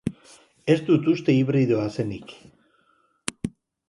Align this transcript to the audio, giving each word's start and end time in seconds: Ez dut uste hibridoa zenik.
Ez 0.73 0.77
dut 0.87 1.09
uste 1.11 1.35
hibridoa 1.39 1.83
zenik. 1.97 2.33